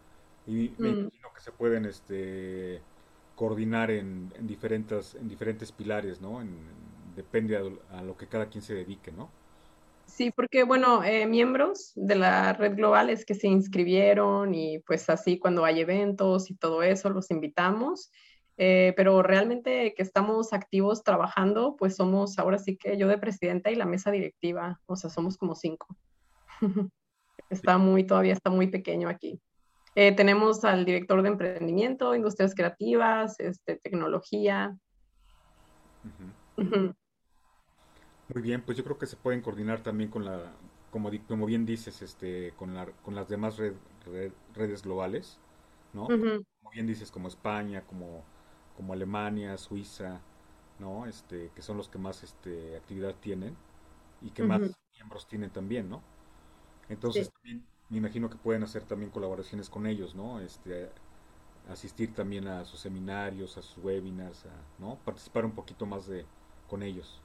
Y 0.46 0.74
me 0.78 0.90
mm. 0.90 0.98
imagino 0.98 1.28
que 1.34 1.40
se 1.40 1.52
pueden 1.52 1.86
este, 1.86 2.80
coordinar 3.34 3.90
en, 3.90 4.32
diferentes, 4.40 5.14
en 5.14 5.28
diferentes 5.28 5.72
pilares, 5.72 6.20
¿no? 6.20 6.40
Depende 7.14 7.56
a, 7.56 8.02
lo 8.02 8.16
que 8.16 8.26
cada 8.26 8.46
quien 8.46 8.62
se 8.62 8.74
dedique, 8.74 9.12
¿no? 9.12 9.30
Sí, 10.06 10.30
porque 10.30 10.64
bueno, 10.64 11.02
eh, 11.02 11.26
miembros 11.26 11.92
de 11.96 12.14
la 12.14 12.52
red 12.52 12.76
global 12.76 13.10
es 13.10 13.24
que 13.24 13.34
se 13.34 13.48
inscribieron 13.48 14.54
y 14.54 14.78
pues 14.80 15.08
así 15.10 15.38
cuando 15.38 15.64
hay 15.64 15.80
eventos 15.80 16.50
y 16.50 16.54
todo 16.54 16.82
eso 16.82 17.10
los 17.10 17.30
invitamos. 17.30 18.10
Eh, 18.56 18.92
pero 18.96 19.20
realmente 19.22 19.94
que 19.96 20.02
estamos 20.02 20.52
activos 20.52 21.02
trabajando, 21.02 21.74
pues 21.76 21.96
somos 21.96 22.38
ahora 22.38 22.58
sí 22.58 22.76
que 22.76 22.96
yo 22.96 23.08
de 23.08 23.18
presidenta 23.18 23.70
y 23.72 23.74
la 23.74 23.86
mesa 23.86 24.12
directiva, 24.12 24.80
o 24.86 24.94
sea, 24.94 25.10
somos 25.10 25.36
como 25.36 25.56
cinco. 25.56 25.96
está 27.50 27.78
muy, 27.78 28.04
todavía 28.04 28.32
está 28.32 28.50
muy 28.50 28.68
pequeño 28.68 29.08
aquí. 29.08 29.40
Eh, 29.96 30.12
tenemos 30.12 30.64
al 30.64 30.84
director 30.84 31.22
de 31.22 31.28
emprendimiento, 31.28 32.14
industrias 32.14 32.54
creativas, 32.54 33.38
este, 33.38 33.76
tecnología. 33.76 34.76
Muy 38.32 38.42
bien, 38.42 38.62
pues 38.64 38.78
yo 38.78 38.84
creo 38.84 38.98
que 38.98 39.06
se 39.06 39.16
pueden 39.16 39.42
coordinar 39.42 39.82
también 39.82 40.10
con 40.10 40.24
la, 40.24 40.52
como, 40.90 41.10
como 41.28 41.46
bien 41.46 41.66
dices, 41.66 42.00
este, 42.02 42.54
con, 42.56 42.74
la, 42.74 42.86
con 43.02 43.14
las 43.14 43.28
demás 43.28 43.58
redes 44.54 44.82
globales, 44.82 45.40
¿no? 45.92 46.14
Como 46.60 46.70
bien 46.72 46.86
dices, 46.86 47.10
como 47.10 47.28
España, 47.28 47.86
como, 47.86 48.24
como 48.76 48.92
Alemania, 48.94 49.58
Suiza, 49.58 50.20
¿no? 50.78 51.06
Este, 51.06 51.50
que 51.54 51.62
son 51.62 51.76
los 51.76 51.88
que 51.88 51.98
más 51.98 52.22
este, 52.24 52.76
actividad 52.76 53.16
tienen 53.20 53.56
y 54.22 54.30
que 54.32 54.44
más 54.44 54.62
miembros 54.94 55.28
tienen 55.28 55.50
también, 55.50 55.90
¿no? 55.90 56.02
Entonces 56.88 57.30
también 57.30 57.66
me 57.90 57.98
imagino 57.98 58.30
que 58.30 58.38
pueden 58.38 58.64
hacer 58.64 58.84
también 58.84 59.12
colaboraciones 59.12 59.70
con 59.70 59.86
ellos, 59.86 60.14
¿no? 60.16 60.40
Este, 60.40 60.90
asistir 61.70 62.14
también 62.14 62.48
a 62.48 62.64
sus 62.66 62.80
seminarios, 62.80 63.58
a 63.58 63.62
sus 63.62 63.78
webinars, 63.84 64.46
¿no? 64.78 64.98
Participar 65.04 65.46
un 65.46 65.54
poquito 65.54 65.86
más 65.86 66.06
de, 66.08 66.26
con 66.68 66.82
ellos. 66.84 67.23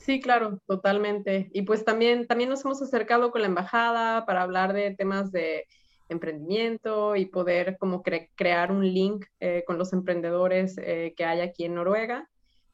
Sí, 0.00 0.18
claro, 0.18 0.60
totalmente. 0.66 1.50
Y 1.52 1.62
pues 1.62 1.84
también, 1.84 2.26
también 2.26 2.48
nos 2.48 2.64
hemos 2.64 2.80
acercado 2.80 3.30
con 3.30 3.42
la 3.42 3.48
embajada 3.48 4.24
para 4.24 4.42
hablar 4.42 4.72
de 4.72 4.94
temas 4.94 5.30
de 5.30 5.66
emprendimiento 6.08 7.16
y 7.16 7.26
poder 7.26 7.76
como 7.78 8.02
crear 8.02 8.72
un 8.72 8.82
link 8.82 9.26
eh, 9.40 9.62
con 9.66 9.76
los 9.78 9.92
emprendedores 9.92 10.76
eh, 10.78 11.12
que 11.16 11.24
hay 11.24 11.40
aquí 11.40 11.64
en 11.64 11.74
Noruega. 11.74 12.28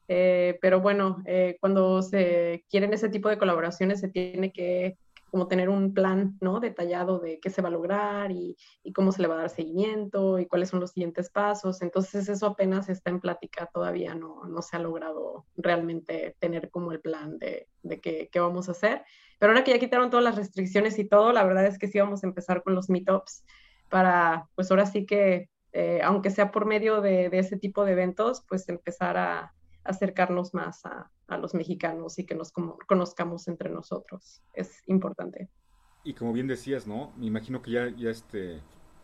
Eh, 0.07 0.57
pero 0.61 0.79
bueno, 0.79 1.21
cuando 1.59 2.01
se 2.01 2.63
quieren 2.69 2.93
ese 2.93 3.09
tipo 3.09 3.27
de 3.27 3.37
colaboraciones 3.37 3.99
se 3.99 4.07
tiene 4.07 4.53
que 4.53 4.97
como 5.29 5.47
tener 5.47 5.69
un 5.69 5.93
plan, 5.93 6.37
¿no? 6.41 6.59
Detallado 6.59 7.19
de 7.19 7.39
qué 7.39 7.49
se 7.49 7.61
va 7.61 7.67
a 7.69 7.71
lograr 7.71 8.31
y, 8.31 8.57
cómo 8.93 9.11
se 9.11 9.21
le 9.21 9.27
va 9.27 9.35
a 9.35 9.39
dar 9.39 9.49
seguimiento 9.49 10.39
y 10.39 10.47
cuáles 10.47 10.69
son 10.69 10.79
los 10.79 10.91
siguientes 10.91 11.29
pasos. 11.29 11.81
Entonces 11.81 12.29
eso 12.29 12.47
apenas 12.47 12.89
está 12.89 13.09
en 13.09 13.19
plática, 13.19 13.69
todavía 13.71 14.15
no, 14.15 14.45
no 14.45 14.61
se 14.61 14.77
ha 14.77 14.79
logrado 14.79 15.45
realmente 15.57 16.35
tener 16.39 16.69
como 16.71 16.91
el 16.91 17.01
plan 17.01 17.37
de, 17.37 17.67
de 17.83 17.99
qué, 17.99 18.29
qué, 18.31 18.39
vamos 18.39 18.69
a 18.69 18.71
hacer. 18.71 19.03
Pero 19.39 19.51
ahora 19.51 19.63
que 19.63 19.71
ya 19.71 19.79
quitaron 19.79 20.09
todas 20.09 20.23
las 20.23 20.35
restricciones 20.35 20.97
y 20.99 21.07
todo, 21.07 21.31
la 21.31 21.43
verdad 21.43 21.65
es 21.65 21.77
que 21.77 21.87
sí 21.87 21.99
vamos 21.99 22.23
a 22.23 22.27
empezar 22.27 22.63
con 22.63 22.73
los 22.73 22.89
meetups 22.89 23.43
para, 23.89 24.47
pues 24.55 24.71
ahora 24.71 24.85
sí 24.85 25.05
que, 25.05 25.49
eh, 25.73 26.01
aunque 26.03 26.31
sea 26.31 26.51
por 26.51 26.65
medio 26.65 27.01
de, 27.01 27.29
de 27.29 27.39
ese 27.39 27.57
tipo 27.57 27.85
de 27.85 27.91
eventos, 27.91 28.43
pues 28.47 28.67
empezar 28.69 29.17
a, 29.17 29.53
acercarnos 29.87 30.53
más 30.53 30.85
a, 30.85 31.09
los 31.37 31.53
mexicanos 31.53 32.19
y 32.19 32.25
que 32.25 32.35
nos 32.35 32.51
conozcamos 32.51 33.47
entre 33.47 33.69
nosotros. 33.69 34.41
Es 34.53 34.81
importante. 34.87 35.49
Y 36.03 36.13
como 36.13 36.31
bien 36.31 36.47
decías, 36.47 36.87
¿no? 36.87 37.11
Me 37.17 37.25
imagino 37.25 37.61
que 37.61 37.71
ya, 37.71 37.89
ya, 37.89 38.09
este, 38.09 38.61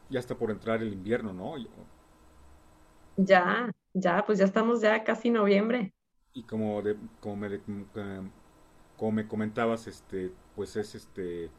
ya 0.09 0.19
está 0.19 0.35
por 0.35 0.51
entrar 0.51 0.81
el 0.81 0.93
invierno, 0.93 1.33
¿no? 1.33 1.55
Ya, 3.17 3.69
ya, 3.93 4.23
pues 4.25 4.39
ya 4.39 4.45
estamos 4.45 4.81
ya 4.81 5.03
casi 5.03 5.29
noviembre. 5.29 5.93
Y 6.33 6.43
como, 6.43 6.81
de, 6.81 6.97
como, 7.19 7.35
me, 7.35 7.59
como 8.97 9.11
me 9.11 9.27
comentabas, 9.27 9.87
este, 9.87 10.31
pues 10.55 10.75
es 10.75 10.95
este 10.95 11.51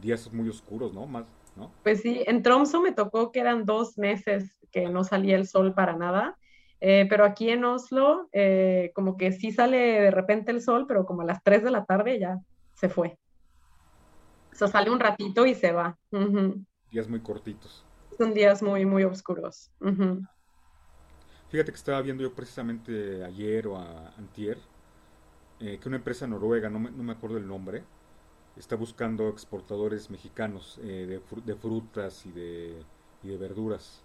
días 0.00 0.32
muy 0.32 0.48
oscuros, 0.48 0.94
¿no? 0.94 1.06
Más, 1.06 1.26
¿no? 1.56 1.72
Pues 1.82 2.02
sí, 2.02 2.22
en 2.26 2.42
Tromso 2.42 2.80
me 2.80 2.92
tocó 2.92 3.32
que 3.32 3.40
eran 3.40 3.64
dos 3.64 3.98
meses 3.98 4.56
que 4.70 4.88
no 4.88 5.02
salía 5.02 5.36
el 5.36 5.46
sol 5.46 5.74
para 5.74 5.96
nada 5.96 6.38
eh, 6.80 7.06
pero 7.08 7.24
aquí 7.24 7.50
en 7.50 7.64
Oslo, 7.64 8.28
eh, 8.32 8.92
como 8.94 9.16
que 9.16 9.32
sí 9.32 9.50
sale 9.50 9.76
de 9.76 10.10
repente 10.10 10.52
el 10.52 10.62
sol, 10.62 10.86
pero 10.86 11.04
como 11.04 11.22
a 11.22 11.24
las 11.24 11.42
3 11.42 11.64
de 11.64 11.70
la 11.70 11.84
tarde 11.84 12.18
ya 12.18 12.38
se 12.74 12.88
fue. 12.88 13.18
O 14.52 14.54
sea, 14.54 14.68
sale 14.68 14.90
un 14.90 15.00
ratito 15.00 15.46
y 15.46 15.54
se 15.54 15.72
va. 15.72 15.96
Días 16.90 17.08
muy 17.08 17.20
cortitos. 17.20 17.84
Son 18.16 18.32
días 18.32 18.62
muy, 18.62 18.84
muy 18.84 19.04
oscuros. 19.04 19.70
Fíjate 21.50 21.72
que 21.72 21.76
estaba 21.76 22.02
viendo 22.02 22.22
yo 22.22 22.32
precisamente 22.32 23.24
ayer 23.24 23.66
o 23.66 23.76
a, 23.76 24.08
antier 24.18 24.58
eh, 25.60 25.78
que 25.80 25.88
una 25.88 25.96
empresa 25.96 26.26
noruega, 26.26 26.68
no 26.68 26.78
me, 26.78 26.90
no 26.90 27.02
me, 27.02 27.12
acuerdo 27.12 27.38
el 27.38 27.46
nombre, 27.46 27.82
está 28.56 28.76
buscando 28.76 29.28
exportadores 29.28 30.10
mexicanos 30.10 30.78
de, 30.82 31.20
de, 31.44 31.54
frutas 31.56 32.26
y 32.26 32.32
de, 32.32 32.82
y 33.22 33.28
de 33.28 33.36
verduras. 33.36 34.04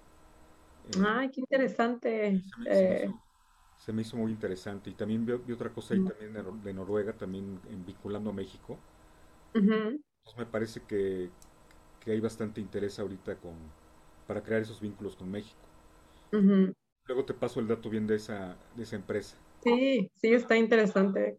Ay, 1.05 1.29
qué 1.29 1.41
interesante. 1.41 2.41
Eh. 2.65 3.11
Se 3.77 3.91
me, 3.91 4.01
hizo, 4.01 4.17
muy 4.17 4.31
interesante. 4.31 4.89
Y 4.89 4.93
también 4.93 5.25
vi, 5.25 5.51
otra 5.51 5.69
cosa 5.69 5.93
ahí 5.93 6.03
también 6.03 6.61
de, 6.63 6.73
Noruega, 6.73 7.13
también 7.13 7.59
vinculando 7.85 8.29
a 8.29 8.33
México. 8.33 8.77
Entonces 9.53 10.37
me 10.37 10.45
parece 10.45 10.81
que, 10.81 11.29
hay 12.05 12.19
bastante 12.19 12.61
interés 12.61 12.99
ahorita 12.99 13.35
con, 13.35 13.53
para 14.27 14.41
crear 14.41 14.61
esos 14.61 14.79
vínculos 14.79 15.15
con 15.15 15.29
México. 15.29 15.59
Luego 16.31 17.25
te 17.25 17.33
paso 17.33 17.59
el 17.59 17.67
dato 17.67 17.89
bien 17.89 18.07
de 18.07 18.15
esa, 18.15 18.57
de 18.75 18.83
esa 18.83 18.95
empresa. 18.95 19.37
Sí, 19.61 20.09
sí, 20.15 20.33
está 20.33 20.57
interesante. 20.57 21.37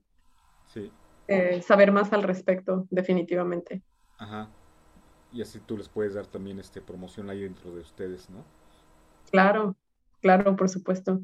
Sí. 0.66 0.90
Eh, 1.26 1.62
saber 1.62 1.92
más 1.92 2.12
al 2.12 2.22
respecto, 2.22 2.86
definitivamente. 2.90 3.82
Ajá. 4.18 4.48
Y 5.32 5.42
así 5.42 5.58
tú 5.60 5.76
les 5.76 5.88
puedes 5.88 6.14
dar 6.14 6.26
también 6.26 6.58
este 6.58 6.80
promoción 6.80 7.30
ahí 7.30 7.40
dentro 7.42 7.74
de 7.74 7.80
ustedes, 7.80 8.30
¿no? 8.30 8.44
Claro, 9.34 9.74
claro, 10.20 10.54
por 10.54 10.68
supuesto. 10.68 11.20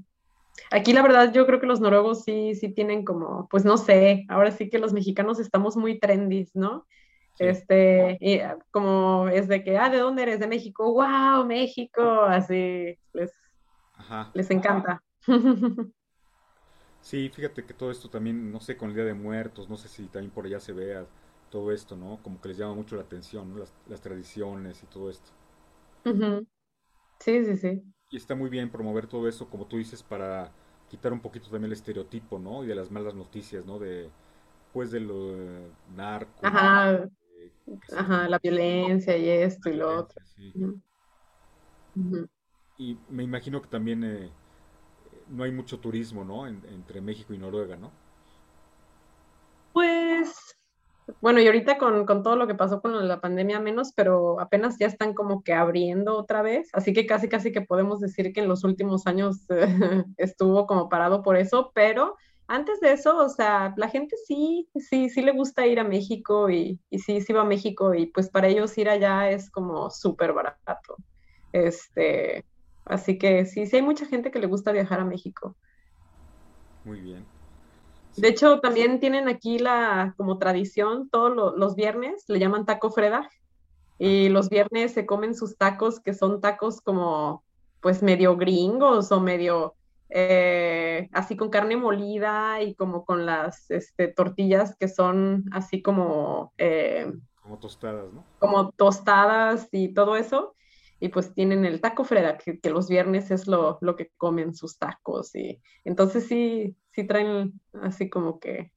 Aquí 0.72 0.92
la 0.92 1.00
verdad 1.00 1.32
yo 1.32 1.46
creo 1.46 1.60
que 1.60 1.68
los 1.68 1.80
noruegos 1.80 2.24
sí, 2.24 2.56
sí 2.56 2.68
tienen 2.68 3.04
como, 3.04 3.46
pues 3.48 3.64
no 3.64 3.76
sé, 3.76 4.26
ahora 4.28 4.50
sí 4.50 4.68
que 4.68 4.80
los 4.80 4.92
mexicanos 4.92 5.38
estamos 5.38 5.76
muy 5.76 6.00
trendy, 6.00 6.48
¿no? 6.52 6.88
Este, 7.38 8.18
y 8.20 8.40
ah, 8.40 8.58
como 8.72 9.28
es 9.28 9.46
de 9.46 9.62
que, 9.62 9.78
ah, 9.78 9.90
¿de 9.90 9.98
dónde 9.98 10.24
eres? 10.24 10.40
De 10.40 10.48
México, 10.48 10.92
wow, 10.92 11.46
México, 11.46 12.02
así, 12.22 12.98
les, 13.12 13.32
les 14.34 14.50
encanta. 14.50 15.02
Sí, 17.02 17.30
fíjate 17.30 17.64
que 17.64 17.72
todo 17.72 17.90
esto 17.90 18.10
también, 18.10 18.52
no 18.52 18.60
sé, 18.60 18.76
con 18.76 18.90
el 18.90 18.94
Día 18.94 19.06
de 19.06 19.14
Muertos, 19.14 19.70
no 19.70 19.78
sé 19.78 19.88
si 19.88 20.04
también 20.08 20.30
por 20.30 20.44
allá 20.44 20.60
se 20.60 20.74
vea 20.74 21.06
todo 21.48 21.72
esto, 21.72 21.96
¿no? 21.96 22.18
Como 22.22 22.38
que 22.42 22.48
les 22.48 22.58
llama 22.58 22.74
mucho 22.74 22.94
la 22.94 23.02
atención, 23.02 23.54
¿no? 23.54 23.64
Las, 23.88 24.00
tradiciones 24.02 24.82
y 24.82 24.86
todo 24.86 25.08
esto. 25.08 25.30
Sí, 27.20 27.44
sí, 27.44 27.56
sí. 27.56 27.82
Y 28.10 28.16
está 28.16 28.34
muy 28.34 28.50
bien 28.50 28.70
promover 28.70 29.06
todo 29.06 29.28
eso, 29.28 29.48
como 29.48 29.66
tú 29.66 29.76
dices, 29.76 30.02
para 30.02 30.50
quitar 30.90 31.12
un 31.12 31.20
poquito 31.20 31.44
también 31.44 31.66
el 31.66 31.72
estereotipo, 31.72 32.38
¿no? 32.38 32.64
Y 32.64 32.66
de 32.66 32.74
las 32.74 32.90
malas 32.90 33.14
noticias, 33.14 33.64
¿no? 33.64 33.78
De, 33.78 34.10
pues, 34.72 34.90
de 34.90 35.00
lo 35.00 35.36
narco. 35.94 36.44
Ajá. 36.44 37.08
Ajá, 37.96 38.28
la 38.28 38.38
violencia 38.38 39.16
y 39.16 39.28
esto 39.28 39.70
y 39.70 39.74
lo 39.74 39.98
otro. 40.00 40.20
Y 42.76 42.96
me 43.10 43.22
imagino 43.22 43.62
que 43.62 43.68
también 43.68 44.02
eh, 44.04 44.30
no 45.28 45.44
hay 45.44 45.52
mucho 45.52 45.78
turismo, 45.78 46.24
¿no? 46.24 46.46
entre 46.46 47.00
México 47.00 47.34
y 47.34 47.38
Noruega, 47.38 47.76
¿no? 47.76 47.90
Pues 49.72 50.56
bueno, 51.20 51.40
y 51.40 51.46
ahorita 51.46 51.76
con, 51.76 52.06
todo 52.06 52.36
lo 52.36 52.46
que 52.46 52.54
pasó 52.54 52.80
con 52.80 53.06
la 53.06 53.20
pandemia 53.20 53.60
menos, 53.60 53.92
pero 53.94 54.40
apenas 54.40 54.78
ya 54.78 54.86
están 54.86 55.12
como 55.12 55.42
que 55.42 55.52
abriendo 55.52 56.16
otra 56.16 56.40
vez, 56.42 56.70
así 56.72 56.92
que 56.92 57.06
casi 57.06 57.28
casi 57.28 57.52
que 57.52 57.60
podemos 57.60 58.00
decir 58.00 58.32
que 58.32 58.40
en 58.40 58.48
los 58.48 58.64
últimos 58.64 59.06
años 59.06 59.46
estuvo 60.16 60.66
como 60.66 60.88
parado 60.88 61.22
por 61.22 61.36
eso, 61.36 61.72
pero 61.74 62.16
antes 62.46 62.80
de 62.80 62.92
eso, 62.92 63.16
o 63.16 63.28
sea, 63.28 63.74
la 63.76 63.88
gente 63.88 64.16
sí, 64.26 64.68
sí, 64.74 65.10
sí 65.10 65.22
le 65.22 65.32
gusta 65.32 65.66
ir 65.66 65.78
a 65.78 65.84
México 65.84 66.50
y, 66.50 66.80
y 66.90 66.98
sí, 66.98 67.20
sí 67.20 67.32
va 67.32 67.42
a 67.42 67.44
México 67.44 67.94
y 67.94 68.06
pues 68.06 68.28
para 68.28 68.48
ellos 68.48 68.76
ir 68.76 68.88
allá 68.88 69.30
es 69.30 69.50
como 69.50 69.90
súper 69.90 70.32
barato. 70.32 70.96
Este, 71.52 72.44
así 72.84 73.18
que 73.18 73.44
sí, 73.46 73.66
sí 73.66 73.76
hay 73.76 73.82
mucha 73.82 74.06
gente 74.06 74.30
que 74.30 74.38
le 74.38 74.46
gusta 74.46 74.72
viajar 74.72 75.00
a 75.00 75.04
México. 75.04 75.54
Muy 76.84 77.00
bien. 77.00 77.24
De 78.20 78.28
hecho, 78.28 78.60
también 78.60 79.00
tienen 79.00 79.28
aquí 79.28 79.58
la 79.58 80.14
como 80.18 80.38
tradición, 80.38 81.08
todos 81.08 81.56
los 81.56 81.74
viernes 81.74 82.24
le 82.28 82.38
llaman 82.38 82.66
taco 82.66 82.90
Freda 82.90 83.30
y 83.98 84.28
los 84.28 84.50
viernes 84.50 84.92
se 84.92 85.06
comen 85.06 85.34
sus 85.34 85.56
tacos 85.56 86.00
que 86.00 86.12
son 86.12 86.40
tacos 86.40 86.82
como 86.82 87.42
pues 87.80 88.02
medio 88.02 88.36
gringos 88.36 89.10
o 89.10 89.20
medio 89.20 89.74
eh, 90.10 91.08
así 91.12 91.34
con 91.34 91.48
carne 91.48 91.76
molida 91.76 92.60
y 92.60 92.74
como 92.74 93.06
con 93.06 93.24
las 93.24 93.70
este, 93.70 94.08
tortillas 94.08 94.76
que 94.76 94.88
son 94.88 95.44
así 95.52 95.80
como... 95.80 96.52
Eh, 96.58 97.10
como 97.40 97.58
tostadas, 97.58 98.12
¿no? 98.12 98.24
Como 98.38 98.70
tostadas 98.72 99.68
y 99.72 99.94
todo 99.94 100.16
eso. 100.16 100.54
Y 100.98 101.08
pues 101.08 101.32
tienen 101.32 101.64
el 101.64 101.80
taco 101.80 102.04
Freda, 102.04 102.36
que, 102.36 102.58
los 102.68 102.86
viernes 102.88 103.30
es 103.30 103.46
lo, 103.46 103.78
lo, 103.80 103.96
que 103.96 104.10
comen 104.18 104.54
sus 104.54 104.76
tacos. 104.76 105.34
Y 105.34 105.62
entonces 105.84 106.26
sí, 106.26 106.76
sí 107.00 107.06
traen 107.06 107.60
así 107.82 108.10
como 108.10 108.38
que, 108.38 108.72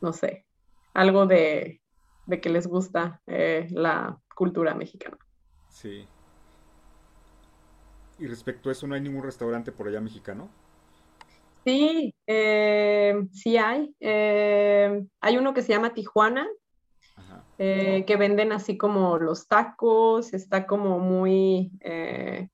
no 0.00 0.12
sé, 0.12 0.46
algo 0.94 1.26
de, 1.26 1.80
de 2.26 2.40
que 2.40 2.48
les 2.50 2.66
gusta 2.66 3.20
eh, 3.26 3.66
la 3.70 4.18
cultura 4.34 4.74
mexicana. 4.74 5.18
Sí. 5.68 6.06
Y 8.18 8.26
respecto 8.26 8.68
a 8.68 8.72
eso, 8.72 8.86
¿no 8.86 8.94
hay 8.94 9.00
ningún 9.00 9.22
restaurante 9.22 9.72
por 9.72 9.88
allá 9.88 10.00
mexicano? 10.00 10.48
Sí, 11.64 12.14
eh, 12.26 13.14
sí 13.32 13.56
hay. 13.56 13.94
Eh, 14.00 15.04
hay 15.20 15.36
uno 15.36 15.52
que 15.52 15.62
se 15.62 15.72
llama 15.72 15.94
Tijuana, 15.94 16.46
que 17.58 18.16
venden 18.18 18.52
así 18.52 18.78
como 18.78 19.18
los 19.18 19.48
tacos, 19.48 20.32
está 20.32 20.66
como 20.66 20.98
muy, 21.00 21.72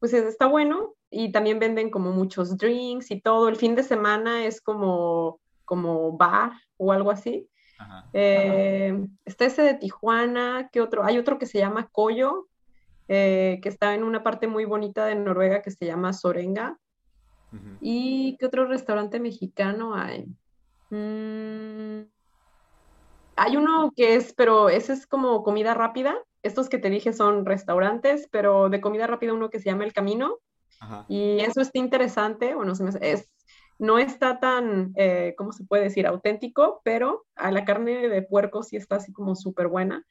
pues 0.01 0.13
está 0.15 0.47
bueno. 0.47 0.95
Y 1.11 1.31
también 1.31 1.61
venden 1.61 1.91
como 1.91 2.11
muchos 2.11 2.57
drinks 2.57 3.13
y 3.13 3.21
todo. 3.21 3.49
El 3.49 3.55
fin 3.55 3.77
de 3.77 3.85
semana 3.85 4.47
es 4.47 4.61
como, 4.61 5.39
como 5.65 6.17
bar 6.17 6.53
o 6.77 6.91
algo 6.91 7.11
así. 7.11 7.49
Eh, 8.13 9.07
está 9.25 9.47
ese 9.47 9.63
de 9.63 9.75
Tijuana, 9.75 10.69
¿qué 10.73 10.81
otro? 10.81 11.05
Hay 11.05 11.19
otro 11.19 11.39
que 11.39 11.47
se 11.47 11.59
llama 11.59 11.89
Coyo, 11.91 12.49
eh, 13.09 13.59
que 13.63 13.69
está 13.69 13.95
en 13.95 14.05
una 14.05 14.23
parte 14.23 14.47
muy 14.47 14.65
bonita 14.65 15.07
de 15.07 15.15
Noruega 15.15 15.63
que 15.63 15.71
se 15.71 15.87
llama 15.87 16.13
Sorenga. 16.13 16.79
¿Y 17.81 18.37
qué 18.39 18.47
otro 18.47 18.67
restaurante 18.67 19.21
mexicano 19.21 19.95
hay? 19.95 20.27
Mm, 20.91 22.03
hay 23.37 23.57
uno 23.57 23.93
que 23.97 24.15
es, 24.15 24.33
pero 24.35 24.69
ese 24.69 24.93
es 24.93 25.07
como 25.07 25.43
comida 25.43 25.75
rápida. 25.75 26.17
Estos 26.43 26.69
que 26.69 26.79
te 26.79 26.91
dije 26.91 27.13
son 27.13 27.47
restaurantes, 27.47 28.29
pero 28.31 28.69
de 28.69 28.81
comida 28.81 29.07
rápida 29.07 29.33
uno 29.33 29.51
que 29.51 29.61
se 29.61 29.67
llama 29.67 29.85
El 29.85 29.93
Camino. 29.93 30.39
Y 31.09 31.41
eso 31.41 31.63
está 31.63 31.79
interesante, 31.79 32.55
bueno, 32.55 32.75
es 33.01 33.31
no 33.79 33.99
está 33.99 34.39
tan, 34.39 34.93
eh, 34.97 35.35
¿cómo 35.37 35.53
se 35.53 35.65
puede 35.65 35.85
decir?, 35.85 36.07
auténtico, 36.07 36.81
pero 36.85 37.25
a 37.35 37.51
la 37.51 37.65
carne 37.65 38.09
de 38.09 38.23
puerco 38.23 38.63
sí 38.63 38.77
está 38.77 38.97
así 38.97 39.13
como 39.13 39.35
súper 39.35 39.69
buena. 39.69 40.05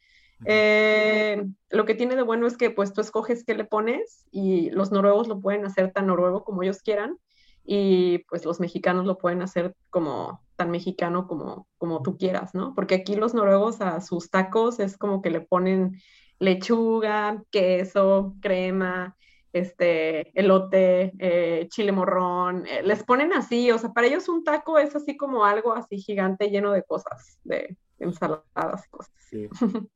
Eh, 0.46 1.46
lo 1.70 1.86
que 1.86 1.96
tiene 1.96 2.16
de 2.16 2.24
bueno 2.24 2.48
es 2.48 2.58
que 2.58 2.70
pues 2.70 2.92
tú 2.92 3.00
escoges 3.00 3.46
qué 3.46 3.56
le 3.56 3.64
pones 3.64 4.26
y 4.32 4.72
los 4.72 4.92
noruegos 4.92 5.28
lo 5.28 5.40
pueden 5.40 5.64
hacer 5.66 5.94
tan 5.94 6.08
noruego 6.08 6.44
como 6.44 6.64
ellos 6.64 6.82
quieran 6.82 7.18
y 7.66 8.20
pues 8.30 8.46
los 8.46 8.60
mexicanos 8.60 9.06
lo 9.06 9.18
pueden 9.18 9.42
hacer 9.42 9.76
como 9.90 10.42
tan 10.56 10.72
mexicano 10.72 11.28
como, 11.28 11.68
como 11.78 12.02
tú 12.02 12.18
quieras, 12.18 12.54
¿no? 12.54 12.74
Porque 12.76 12.96
aquí 12.96 13.16
los 13.16 13.34
noruegos 13.34 13.82
a 13.82 14.02
sus 14.02 14.30
tacos 14.30 14.80
es 14.80 14.98
como 14.98 15.22
que 15.22 15.30
le 15.30 15.42
ponen 15.42 16.02
lechuga, 16.40 17.42
queso, 17.52 18.36
crema, 18.42 19.16
este, 19.54 20.38
elote, 20.38 21.14
eh, 21.20 21.68
chile 21.70 21.92
morrón, 21.92 22.66
eh, 22.68 22.82
les 22.84 23.04
ponen 23.04 23.34
así, 23.34 23.72
o 23.72 23.78
sea, 23.78 23.94
para 23.94 24.08
ellos 24.08 24.28
un 24.28 24.44
taco 24.44 24.78
es 24.78 24.96
así 24.96 25.16
como 25.16 25.46
algo 25.46 25.74
así 25.74 26.00
gigante 26.00 26.50
lleno 26.50 26.72
de 26.72 26.84
cosas, 26.84 27.40
de 27.44 27.78
ensaladas 28.00 28.88
cosas. 28.90 29.14
Sí. 29.30 29.48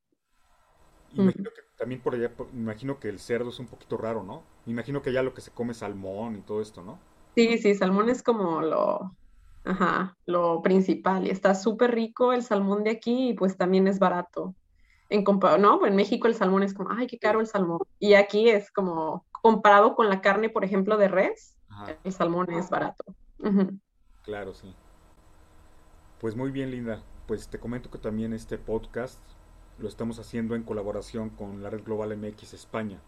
imagino 1.13 1.49
que 1.49 1.62
también 1.77 2.01
por 2.01 2.15
allá, 2.15 2.32
me 2.53 2.62
imagino 2.62 2.99
que 2.99 3.10
el 3.10 3.19
cerdo 3.19 3.49
es 3.49 3.60
un 3.60 3.67
poquito 3.67 3.97
raro, 3.97 4.23
¿no? 4.23 4.43
Me 4.65 4.73
imagino 4.73 5.01
que 5.01 5.12
ya 5.12 5.23
lo 5.23 5.34
que 5.34 5.41
se 5.41 5.51
come 5.51 5.71
es 5.71 5.80
salmón 5.80 6.36
y 6.36 6.41
todo 6.41 6.62
esto, 6.62 6.84
¿no? 6.84 6.99
Sí, 7.38 7.60
sí, 7.60 7.76
salmón 7.76 8.10
es 8.10 8.23
como 8.23 8.63
lo, 8.63 9.15
ajá, 9.63 10.17
lo 10.26 10.63
principal 10.63 11.28
y 11.28 11.30
está 11.30 11.54
súper 11.54 11.93
rico 11.93 12.34
el 12.34 12.41
salmón 12.41 12.84
de 12.84 12.89
aquí 12.89 13.30
y 13.30 13.34
pues 13.36 13.58
también 13.58 13.88
es 13.88 14.00
barato. 14.00 14.56
En 15.10 15.23
¿no? 15.60 15.86
En 15.86 15.95
México 15.95 16.28
el 16.28 16.34
salmón 16.34 16.63
es 16.63 16.73
como, 16.73 16.89
ay, 16.89 17.06
qué 17.06 17.19
caro 17.19 17.39
el 17.39 17.45
salmón. 17.45 17.82
Y 18.00 18.15
aquí 18.15 18.50
es 18.50 18.71
como, 18.71 19.23
comparado 19.32 19.95
con 19.95 20.10
la 20.10 20.19
carne, 20.19 20.50
por 20.50 20.65
ejemplo, 20.65 20.97
de 20.97 21.10
res, 21.10 21.56
el 22.04 22.12
salmón 22.12 22.52
es 22.54 22.71
barato. 22.71 23.04
Claro, 24.23 24.56
sí. 24.56 24.73
Pues 26.19 26.36
muy 26.36 26.50
bien, 26.50 26.71
Linda. 26.71 27.04
Pues 27.28 27.50
te 27.50 27.60
comento 27.60 27.91
que 27.91 28.00
también 28.00 28.34
este 28.34 28.58
podcast 28.58 29.21
lo 29.78 29.88
estamos 29.88 30.17
haciendo 30.17 30.56
en 30.56 30.63
colaboración 30.63 31.30
con 31.30 31.62
la 31.62 31.69
Red 31.69 31.84
Global 31.84 32.17
MX 32.17 32.56
España. 32.56 33.00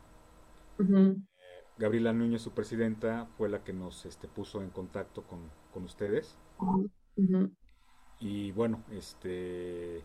Gabriela 1.80 2.14
Núñez, 2.14 2.42
su 2.42 2.52
presidenta, 2.52 3.28
fue 3.38 3.50
la 3.50 3.64
que 3.64 3.74
nos 3.74 4.06
este, 4.06 4.28
puso 4.28 4.62
en 4.62 4.70
contacto 4.70 5.24
con, 5.24 5.84
ustedes. 5.84 6.38
Y 8.20 8.52
bueno, 8.52 8.84
este, 8.92 10.04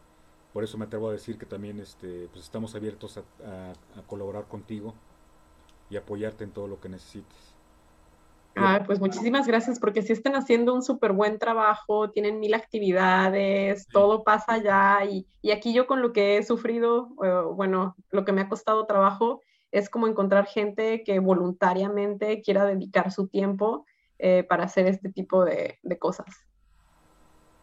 por 0.53 0.63
eso 0.63 0.79
me 0.79 0.85
atrevo 0.85 1.09
a 1.09 1.13
decir 1.13 1.37
que 1.37 1.47
también 1.47 1.81
este, 1.81 2.29
pues 2.33 2.45
estamos 2.45 2.77
abiertos 2.77 3.19
a 3.19 4.03
colaborar 4.07 4.47
contigo 4.47 4.95
y 5.91 5.97
apoyarte 5.97 6.45
en 6.45 6.53
todo 6.53 6.69
lo 6.69 6.81
que 6.81 6.89
necesites. 6.89 7.55
Ah, 8.57 8.83
pues 8.87 9.01
muchísimas 9.01 9.47
gracias, 9.47 9.81
porque 9.81 10.03
si 10.03 10.13
están 10.13 10.37
haciendo 10.37 10.75
un 10.75 10.83
súper 10.83 11.13
buen 11.13 11.39
trabajo, 11.39 12.11
tienen 12.11 12.39
mil 12.39 12.55
actividades, 12.55 13.89
todo 13.89 14.23
pasa 14.23 14.55
allá 14.55 15.05
y, 15.05 15.27
y, 15.43 15.51
aquí 15.51 15.75
yo 15.75 15.89
con 15.89 16.01
lo 16.01 16.13
que 16.13 16.39
he 16.39 16.43
sufrido, 16.45 17.09
bueno, 17.55 17.97
lo 18.11 18.25
que 18.25 18.33
me 18.33 18.43
ha 18.43 18.49
costado 18.49 18.87
trabajo 18.87 19.41
es 19.75 19.91
como 19.91 20.07
encontrar 20.07 20.47
gente 20.47 21.03
que 21.03 21.19
voluntariamente 21.19 22.41
quiera 22.43 22.65
dedicar 22.65 23.11
su 23.11 23.27
tiempo 23.27 23.85
eh, 24.21 24.45
para 24.45 24.65
hacer 24.65 24.87
este 24.87 25.11
tipo 25.11 25.45
de, 25.45 25.81
de, 25.83 25.99
cosas. 25.99 26.27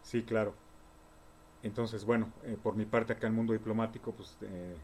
Sí, 0.03 0.21
claro. 0.23 0.53
Entonces, 1.63 2.03
bueno, 2.03 2.29
eh, 2.43 2.57
por 2.61 2.75
mi 2.75 2.83
parte 2.85 3.13
acá 3.13 3.27
en 3.27 3.33
el 3.33 3.37
mundo 3.37 3.53
diplomático, 3.53 4.11
pues 4.11 4.35
eh, 4.41 4.75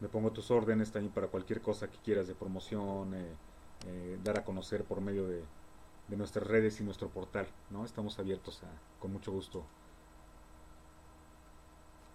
me 0.00 0.08
pongo 0.08 0.32
tus 0.32 0.50
órdenes 0.50 0.90
también 0.90 1.12
para 1.12 1.28
cualquier 1.28 1.60
cosa 1.60 1.88
que 1.88 1.98
quieras 1.98 2.26
de 2.26 2.34
promoción, 2.34 3.14
eh, 3.14 4.18
dar 4.24 4.40
a 4.40 4.44
conocer 4.44 4.82
por 4.82 5.00
medio 5.00 5.28
de, 5.28 5.44
nuestras 6.08 6.46
redes 6.46 6.80
y 6.80 6.84
nuestro 6.84 7.08
portal, 7.08 7.46
¿no? 7.70 7.84
Estamos 7.84 8.18
abiertos 8.18 8.62
a, 8.64 9.00
con 9.00 9.12
mucho 9.12 9.30
gusto. 9.30 9.64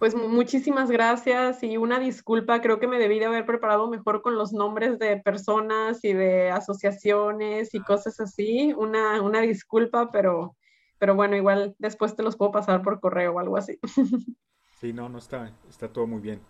Pues 0.00 0.16
muchísimas 0.16 0.90
gracias 0.90 1.62
y 1.62 1.76
una 1.76 2.00
disculpa, 2.00 2.60
creo 2.60 2.80
que 2.80 2.88
me 2.88 2.98
debí 2.98 3.20
de 3.20 3.26
haber 3.26 3.46
preparado 3.46 3.88
mejor 3.88 4.22
con 4.22 4.34
los 4.34 4.52
nombres 4.52 4.98
de 4.98 5.18
personas 5.18 6.02
y 6.02 6.12
de 6.12 6.50
asociaciones 6.50 7.72
y 7.74 7.80
cosas 7.80 8.18
así. 8.18 8.72
Una, 8.76 9.22
una 9.22 9.40
disculpa, 9.42 10.10
pero, 10.10 10.56
pero 10.98 11.14
bueno, 11.14 11.36
igual 11.36 11.76
después 11.78 12.16
te 12.16 12.24
los 12.24 12.36
puedo 12.36 12.50
pasar 12.50 12.82
por 12.82 12.98
correo 12.98 13.34
o 13.34 13.38
algo 13.38 13.56
así. 13.56 13.78
Sí, 14.80 14.94
no, 14.94 15.10
no 15.10 15.18
está, 15.18 15.52
está 15.68 15.92
todo 15.92 16.06
muy 16.06 16.20
bien 16.20 16.40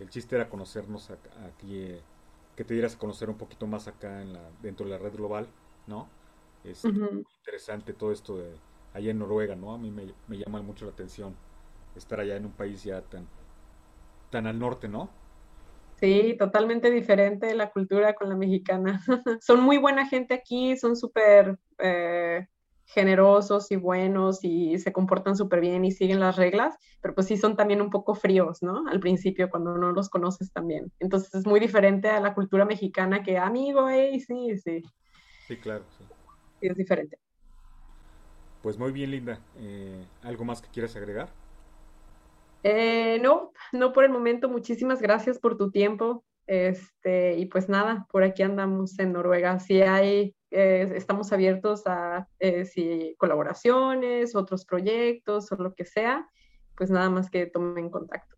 el 0.00 0.08
chiste 0.08 0.34
era 0.34 0.48
conocernos 0.48 1.10
aquí, 1.10 1.76
eh, 1.76 2.00
que 2.56 2.64
te 2.64 2.74
dieras 2.74 2.96
a 2.96 2.98
conocer 2.98 3.28
un 3.30 3.36
poquito 3.36 3.66
más 3.66 3.86
acá 3.86 4.22
en 4.22 4.32
la, 4.32 4.50
dentro 4.62 4.86
de 4.86 4.92
la 4.92 4.98
red 4.98 5.14
global, 5.14 5.46
¿no? 5.86 6.08
Es 6.64 6.84
interesante 6.84 7.92
todo 7.92 8.12
esto 8.12 8.36
de 8.36 8.54
allá 8.92 9.10
en 9.10 9.18
Noruega, 9.18 9.56
¿no? 9.56 9.72
A 9.72 9.78
mí 9.78 9.90
me, 9.90 10.36
llama 10.36 10.60
mucho 10.62 10.84
la 10.84 10.92
atención 10.92 11.34
estar 11.96 12.20
allá 12.20 12.36
en 12.36 12.46
un 12.46 12.52
país 12.52 12.82
ya 12.84 13.00
tan, 13.02 13.26
tan 14.30 14.46
al 14.46 14.58
norte, 14.58 14.88
¿no? 14.88 15.10
Sí, 16.00 16.34
totalmente 16.38 16.90
diferente 16.90 17.54
la 17.54 17.70
cultura 17.70 18.14
con 18.14 18.30
la 18.30 18.36
mexicana. 18.36 19.02
son 19.42 19.62
muy 19.62 19.76
buena 19.76 20.06
gente 20.06 20.32
aquí, 20.32 20.76
son 20.76 20.96
súper 20.96 21.58
eh, 21.78 22.46
generosos 22.86 23.70
y 23.70 23.76
buenos 23.76 24.42
y 24.42 24.78
se 24.78 24.92
comportan 24.92 25.36
súper 25.36 25.60
bien 25.60 25.84
y 25.84 25.92
siguen 25.92 26.18
las 26.18 26.36
reglas, 26.36 26.74
pero 27.00 27.14
pues 27.14 27.26
sí 27.26 27.36
son 27.36 27.54
también 27.54 27.82
un 27.82 27.90
poco 27.90 28.14
fríos, 28.14 28.62
¿no? 28.62 28.84
Al 28.88 28.98
principio 28.98 29.50
cuando 29.50 29.76
no 29.76 29.92
los 29.92 30.08
conoces 30.08 30.52
también. 30.52 30.90
Entonces 30.98 31.34
es 31.34 31.46
muy 31.46 31.60
diferente 31.60 32.08
a 32.08 32.20
la 32.20 32.34
cultura 32.34 32.64
mexicana 32.64 33.22
que 33.22 33.36
amigo, 33.38 33.88
hey, 33.88 34.18
sí, 34.20 34.56
sí. 34.56 34.82
Sí, 35.46 35.56
claro. 35.58 35.84
Sí. 35.98 36.04
es 36.62 36.76
diferente. 36.76 37.18
Pues 38.62 38.78
muy 38.78 38.92
bien, 38.92 39.10
Linda. 39.10 39.38
Eh, 39.58 40.04
¿Algo 40.22 40.44
más 40.44 40.60
que 40.60 40.68
quieras 40.68 40.94
agregar? 40.96 41.28
Eh, 42.62 43.18
no, 43.22 43.52
no 43.72 43.92
por 43.92 44.04
el 44.04 44.10
momento. 44.10 44.48
Muchísimas 44.48 45.00
gracias 45.00 45.38
por 45.38 45.56
tu 45.56 45.70
tiempo. 45.70 46.24
Este, 46.46 47.36
y 47.38 47.46
pues 47.46 47.68
nada, 47.68 48.06
por 48.10 48.22
aquí 48.24 48.42
andamos 48.42 48.98
en 48.98 49.12
Noruega. 49.12 49.60
Si 49.60 49.82
hay 49.82 50.34
eh, 50.50 50.92
estamos 50.96 51.32
abiertos 51.32 51.86
a 51.86 52.26
eh, 52.40 52.64
si 52.64 53.14
colaboraciones, 53.18 54.34
otros 54.34 54.64
proyectos 54.64 55.52
o 55.52 55.56
lo 55.56 55.74
que 55.74 55.84
sea, 55.84 56.28
pues 56.76 56.90
nada 56.90 57.08
más 57.08 57.30
que 57.30 57.46
tomen 57.46 57.88
contacto. 57.88 58.36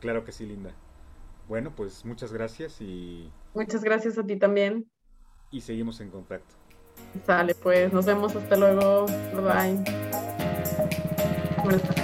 Claro 0.00 0.24
que 0.24 0.32
sí, 0.32 0.46
Linda. 0.46 0.72
Bueno, 1.48 1.72
pues 1.76 2.04
muchas 2.04 2.32
gracias 2.32 2.80
y... 2.80 3.30
Muchas 3.54 3.84
gracias 3.84 4.18
a 4.18 4.26
ti 4.26 4.36
también. 4.36 4.90
Y 5.50 5.60
seguimos 5.60 6.00
en 6.00 6.10
contacto. 6.10 6.54
Sale, 7.24 7.54
pues 7.54 7.92
nos 7.92 8.06
vemos 8.06 8.34
hasta 8.34 8.56
luego. 8.56 9.06
Bye 9.06 9.84
bye. 11.64 11.99